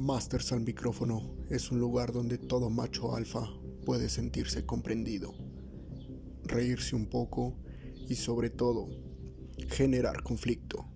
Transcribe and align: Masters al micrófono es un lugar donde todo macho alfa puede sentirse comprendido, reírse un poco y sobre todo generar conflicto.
Masters 0.00 0.50
al 0.52 0.62
micrófono 0.62 1.36
es 1.50 1.70
un 1.70 1.78
lugar 1.78 2.10
donde 2.10 2.38
todo 2.38 2.70
macho 2.70 3.14
alfa 3.14 3.46
puede 3.84 4.08
sentirse 4.08 4.64
comprendido, 4.64 5.34
reírse 6.42 6.96
un 6.96 7.04
poco 7.04 7.58
y 8.08 8.14
sobre 8.14 8.48
todo 8.48 8.88
generar 9.68 10.22
conflicto. 10.22 10.89